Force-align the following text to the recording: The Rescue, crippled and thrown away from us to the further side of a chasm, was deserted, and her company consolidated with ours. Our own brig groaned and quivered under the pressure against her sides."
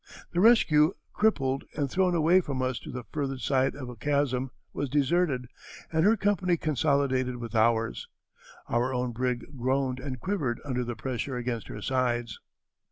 The 0.31 0.39
Rescue, 0.39 0.93
crippled 1.13 1.63
and 1.75 1.87
thrown 1.87 2.15
away 2.15 2.41
from 2.41 2.59
us 2.63 2.79
to 2.79 2.89
the 2.91 3.03
further 3.03 3.37
side 3.37 3.75
of 3.75 3.87
a 3.87 3.95
chasm, 3.95 4.49
was 4.73 4.89
deserted, 4.89 5.47
and 5.93 6.03
her 6.03 6.17
company 6.17 6.57
consolidated 6.57 7.35
with 7.35 7.53
ours. 7.53 8.07
Our 8.67 8.95
own 8.95 9.11
brig 9.11 9.45
groaned 9.55 9.99
and 9.99 10.19
quivered 10.19 10.59
under 10.65 10.83
the 10.83 10.95
pressure 10.95 11.37
against 11.37 11.67
her 11.67 11.83
sides." 11.83 12.39